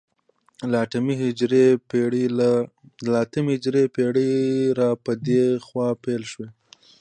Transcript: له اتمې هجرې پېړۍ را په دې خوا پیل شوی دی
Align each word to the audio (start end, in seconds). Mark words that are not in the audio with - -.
له 0.71 0.75
اتمې 0.85 1.15
هجرې 3.49 3.83
پېړۍ 3.95 4.31
را 4.79 4.89
په 5.03 5.11
دې 5.25 5.43
خوا 5.65 5.89
پیل 6.03 6.23
شوی 6.31 6.47
دی 6.51 6.55